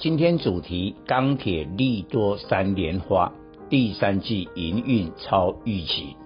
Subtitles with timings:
[0.00, 3.34] 今天主题：钢铁利多三连花，
[3.68, 6.16] 第三季营运超预期。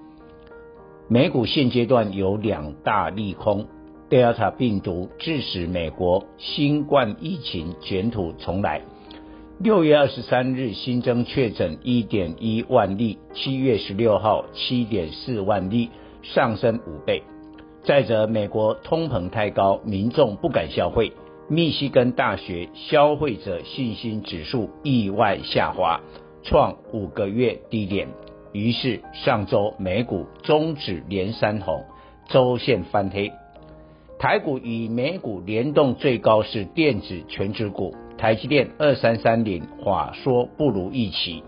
[1.09, 3.67] 美股现阶段有两大利空
[4.09, 8.81] ：Delta 病毒致使美国新冠疫情卷土重来。
[9.59, 15.91] 六月二十三日新增确诊一点一万例，七月十六号七点四万例，
[16.23, 17.25] 上升五倍。
[17.83, 21.13] 再者，美国通膨太高，民众不敢消费。
[21.49, 26.01] 密西根大学消费者信心指数意外下滑，
[26.43, 28.09] 创五个月低点。
[28.53, 31.85] 于是上周美股终止连三红，
[32.29, 33.31] 周线翻黑。
[34.19, 41.43] 台股与美股联动最高是电子权值股，台积电二三三零，话说不如预期。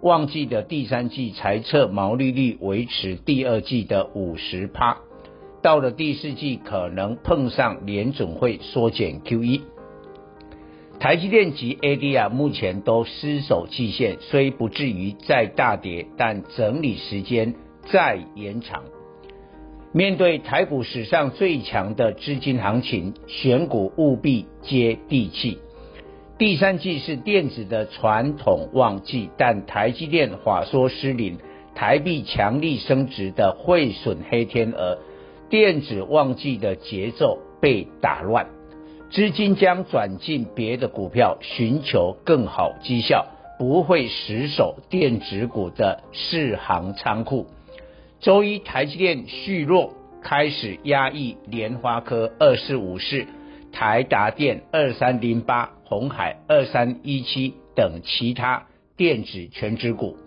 [0.00, 4.98] 旺季的第三季财测毛利率维持第二季的五十趴。
[5.62, 9.62] 到了第四季，可能碰上联总会缩减 QE。
[11.00, 17.54] 台积电及 ADR 目前都失守季线，虽不至于再大跌，但整理时间
[17.90, 18.82] 再延长。
[19.92, 25.58] 面对台股史上最强的资金行情，选股务必接地气。
[26.36, 31.38] 第三季是电子的传统旺季，但台积电、华硕失灵，
[31.74, 34.98] 台币强力升值的汇损黑天鹅。
[35.50, 38.46] 电子旺季的节奏被打乱，
[39.10, 43.26] 资金将转进别的股票，寻求更好绩效，
[43.58, 47.46] 不会死守电子股的四行仓库。
[48.20, 53.26] 周一，台积电续弱，开始压抑联发科二四五四、
[53.72, 58.66] 台达电二三零八、红海二三一七等其他
[58.98, 60.18] 电子权值股。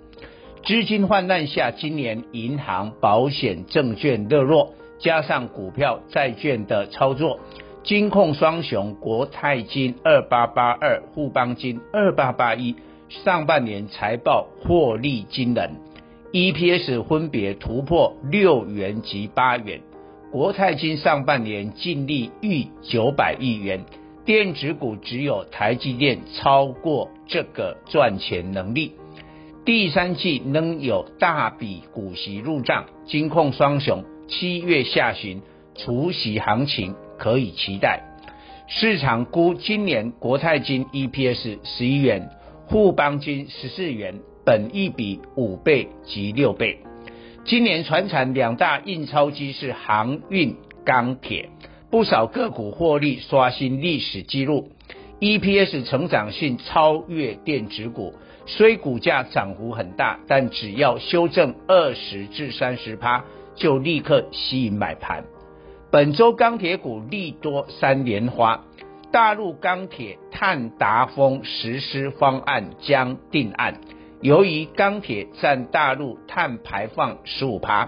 [0.66, 4.74] 资金泛滥下，今年银行、保险、证券热络。
[5.01, 7.39] 加上股票、债券的操作，
[7.84, 12.75] 金控双雄国泰金二八八二、富邦金二八八一，
[13.09, 15.72] 上半年财报获利惊人
[16.31, 19.81] ，EPS 分别突破六元及八元。
[20.31, 23.83] 国泰金上半年净利逾九百亿元，
[24.23, 28.94] 电子股只有台积电超过这个赚钱能力。
[29.66, 34.03] 第三季能有大笔股息入账，金控双雄。
[34.27, 35.41] 七月下旬
[35.75, 38.01] 除息行情可以期待，
[38.67, 42.29] 市场估今年国泰金 EPS 十一元，
[42.69, 46.79] 富邦金十四元，本一比五倍及六倍。
[47.43, 50.55] 今年船产两大印钞机是航运、
[50.85, 51.49] 钢铁，
[51.89, 54.69] 不少个股获利刷新历史纪录
[55.19, 58.13] ，EPS 成长性超越电子股，
[58.45, 63.25] 虽股价涨幅很大，但只要修正二十至三十趴。
[63.61, 65.23] 就立刻吸引买盘。
[65.91, 68.66] 本周钢铁股利多三连花，
[69.11, 73.79] 大陆钢铁碳达峰实施方案将定案。
[74.19, 77.88] 由于钢铁占大陆碳排放十五趴，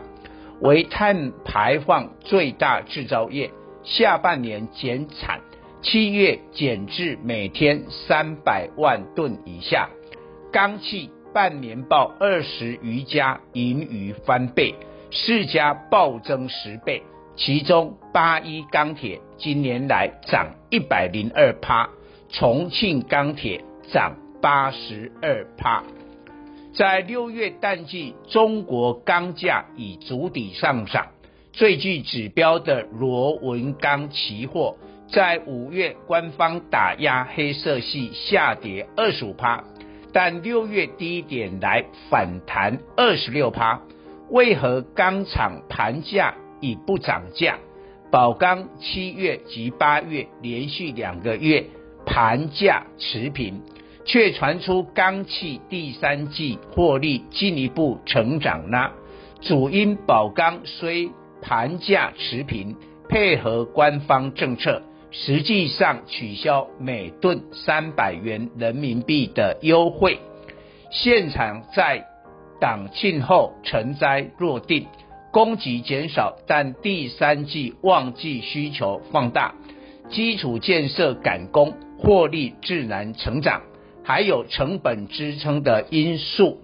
[0.61, 3.49] 为碳排放最大制造业，
[3.83, 5.41] 下半年减产，
[5.81, 9.89] 七月减至每天三百万吨以下。
[10.51, 14.75] 钢企半年报二十余家盈余翻倍。
[15.15, 17.03] 四家暴增十倍，
[17.35, 21.87] 其中八一钢铁今年来涨一百零二趴，
[22.29, 25.83] 重庆钢铁涨八十二趴。
[26.73, 31.09] 在六月淡季，中国钢价已筑底上涨，
[31.51, 39.63] 最具指标的螺纹钢期货在五月官方打压黑色系下跌二十五趴，
[40.11, 43.79] 但六月低点来反弹二十六趴。
[44.29, 47.57] 为何钢厂盘价已不涨价？
[48.11, 51.65] 宝钢七月及八月连续两个月
[52.05, 53.61] 盘价持平，
[54.05, 58.91] 却传出钢企第三季获利进一步成长呢？
[59.41, 61.09] 主因宝钢虽
[61.41, 62.75] 盘价持平，
[63.09, 64.81] 配合官方政策，
[65.11, 70.19] 实际上取消每吨三百元人民币的优惠，
[70.91, 72.12] 现场在。
[72.63, 74.87] 党庆后成灾落定，
[75.33, 79.53] 供给减少，但第三季旺季需求放大，
[80.09, 83.63] 基础建设赶工，获利自然成长。
[84.01, 86.61] 还有成本支撑的因素。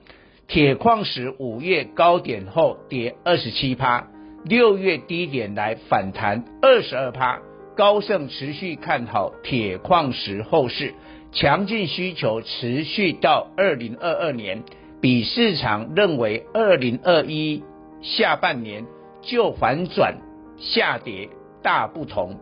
[0.48, 4.07] 铁矿石五月高点后跌二十七趴，
[4.46, 7.42] 六月低点来反弹二十二趴。
[7.75, 10.94] 高盛持续看好铁矿石后市，
[11.34, 14.63] 强劲需求持续到二零二二年，
[15.01, 17.63] 比市场认为二零二一
[18.01, 18.86] 下半年
[19.22, 20.18] 就反转
[20.57, 21.30] 下跌
[21.62, 22.38] 大不同。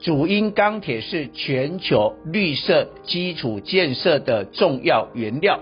[0.00, 5.60] 主因钢铁是全球绿色基础建设的重要原料，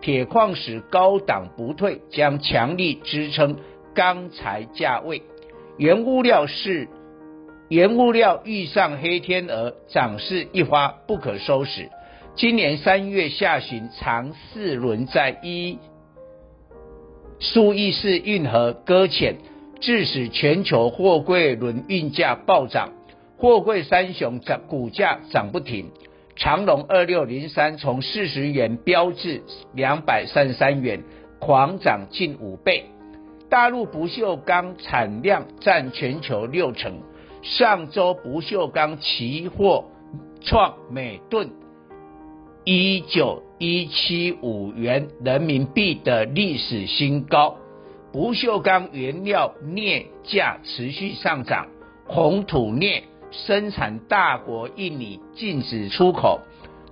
[0.00, 3.56] 铁矿石高档不退，将强力支撑
[3.94, 5.22] 钢材价位。
[5.76, 6.88] 原物料是。
[7.70, 11.88] 原物料遇上黑天鹅，涨势一发不可收拾。
[12.36, 15.78] 今年三月下旬，长四轮在一
[17.38, 19.36] 苏伊士运河搁浅，
[19.78, 22.90] 致使全球货柜轮运价暴涨，
[23.38, 25.92] 货柜三雄涨股价涨不停。
[26.34, 29.42] 长荣二六零三从四十元飙至
[29.72, 31.04] 两百三十三元，
[31.38, 32.86] 狂涨近五倍。
[33.48, 36.94] 大陆不锈钢产量占全球六成。
[37.42, 39.84] 上周不锈钢期货
[40.40, 41.50] 创每吨
[42.66, 47.56] 一九一七五元人民币的历史新高，
[48.10, 51.66] 不锈钢原料镍价持续上涨，
[52.06, 56.40] 红土镍生产大国印尼禁止出口，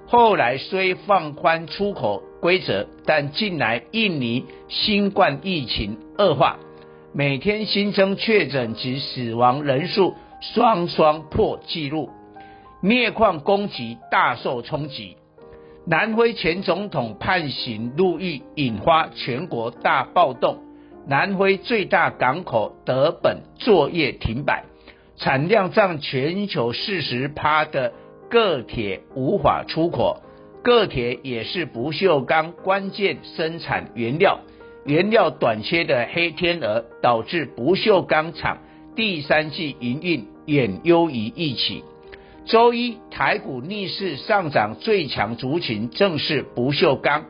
[0.06, 6.58] 后来虽放宽出口规则，但近来印尼新冠疫情恶化，
[7.14, 10.14] 每天新增确诊及死亡人数。
[10.54, 12.10] 双双破纪录，
[12.80, 15.16] 镍矿供给大受冲击。
[15.84, 20.58] 南非前总统判刑入狱，引发全国大暴动。
[21.08, 24.64] 南非最大港口德本作业停摆，
[25.17, 27.93] 产量占全球四十趴的
[28.31, 30.23] 铬铁无法出口。
[30.62, 34.38] 铬铁也是不锈钢关键生产原料，
[34.85, 38.58] 原料短缺的黑天鹅导致不锈钢厂
[38.94, 40.32] 第三季营运。
[40.44, 41.85] 远优于预期。
[42.44, 47.26] 周一台股逆势上涨，最强族群正是不锈钢。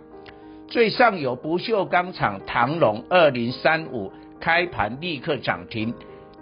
[0.68, 4.10] 最上游不锈钢厂唐荣二零三五
[4.40, 5.92] 开盘立刻涨停，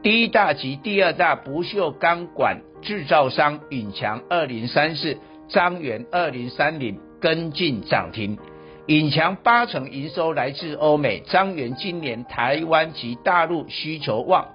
[0.04, 5.18] 第一大及第二大不锈钢管制造商允强二零三四、
[5.48, 8.38] 张元二零三零跟进涨停。
[8.86, 14.46] 允强八成营收来自欧美，张元今年台湾及大陆需求旺。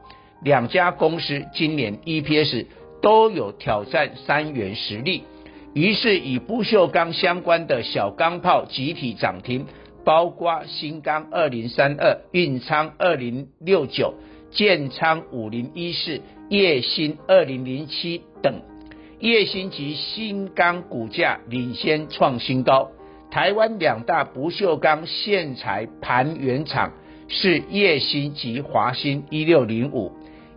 [0.41, 2.65] 两家公司今年 EPS
[3.05, 5.25] 都有挑战三元实力，
[5.75, 9.67] 于是与不锈钢相关的小钢炮集体涨停，
[10.03, 14.15] 包括新钢二零三二、运昌二零六九、
[14.49, 16.19] 建昌五零一四、
[16.49, 18.59] 叶兴二零零七等。
[19.19, 22.89] 叶兴及新钢股价领先创新高。
[23.29, 26.91] 台湾两大不锈钢线材盘原厂
[27.27, 30.11] 是叶兴及华新一六零五。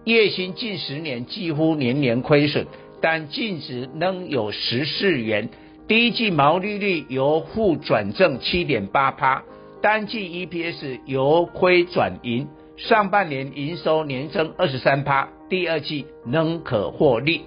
[0.09, 2.67] 叶兴近十年几乎年年亏损，
[3.03, 5.51] 但净值仍有十四元，
[5.87, 9.45] 第一季毛利率由负转正七点八趴，
[9.83, 17.43] 单季 EPS 由亏转盈，上半年营收年增二十三趴，第二季仍可获利。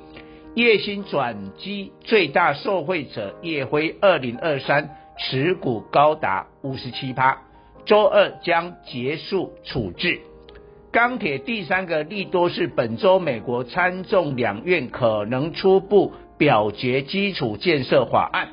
[0.54, 4.88] 叶兴转机最大受惠者叶辉二零二三
[5.18, 7.42] 持股高达五十七趴，
[7.86, 10.20] 周二将结束处置。
[10.92, 18.50] 钢铁第三个利多是本周美国参众两院可能初步表决基础建设法案，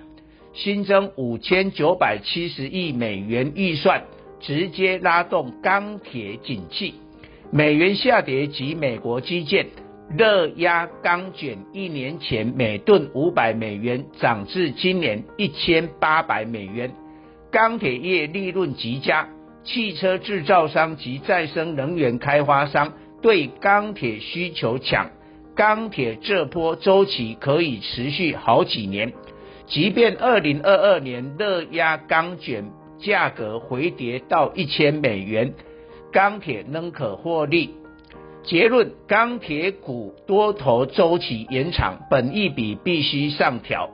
[0.54, 4.04] 新增五千九百七十亿美元预算，
[4.38, 6.94] 直接拉动钢铁景气。
[7.50, 9.66] 美元下跌及美国基建，
[10.16, 16.92] 热压钢卷一年前每吨五百美元涨至今年一千八百美元，
[17.50, 19.28] 钢铁业利润极佳。
[19.68, 25.10] 汽车制造商及再生能源开发商对钢铁需求强，
[25.54, 29.12] 钢铁这波周期可以持续好几年。
[29.66, 35.52] 即便二零二二年热压钢卷价格回跌到一千美元，
[36.10, 37.74] 钢铁仍可获利。
[38.44, 43.90] 结论：钢铁股多头周期延长，本益比必须上调。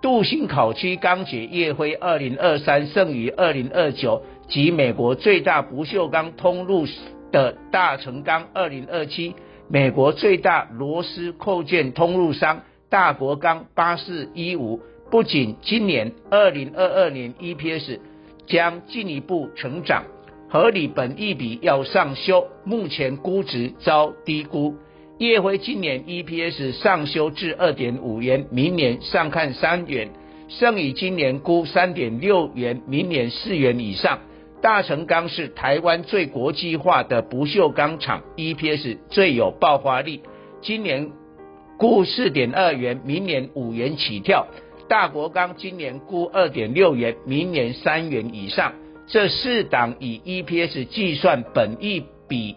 [0.00, 4.22] 镀锌烤漆钢铁业辉二零二三胜于二零二九。
[4.50, 6.84] 及美国最大不锈钢通路
[7.30, 9.32] 的大成钢，二零二七；
[9.68, 18.00] 美国最大螺丝扣件通路商大国钢八四一五，不仅今年二零二二年 EPS
[18.46, 20.02] 将进一步成长，
[20.48, 24.74] 合理本益比要上修，目前估值遭低估。
[25.18, 30.08] 业辉今年 EPS 上修至二点五元，明年上看三元，
[30.48, 34.18] 剩以今年估三点六元，明年四元以上。
[34.62, 40.22] 大成钢是台湾最国际化的不锈钢厂，EPS 最有爆发力，
[40.60, 41.10] 今年
[41.78, 44.46] 估四点二元，明年五元起跳。
[44.86, 48.74] 大国钢今年估二点六元，明年三元以上。
[49.06, 52.56] 这四档以 EPS 计算，本益比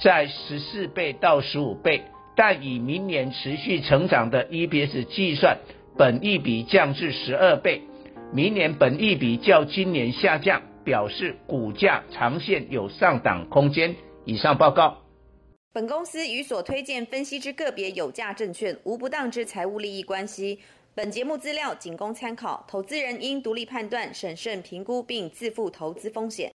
[0.00, 2.04] 在十四倍到十五倍，
[2.36, 5.58] 但以明年持续成长的 EPS 计算，
[5.98, 7.82] 本益比降至十二倍，
[8.32, 10.62] 明年本益比较今年下降。
[10.88, 13.94] 表示股价长线有上档空间。
[14.24, 14.96] 以上报告。
[15.74, 20.58] 本公司与所推荐分析之个别有价证券无不当之财务利益关系。
[20.94, 26.46] 本节目资料仅供参考，投资人应独立判断、审慎评估并自负投资风险。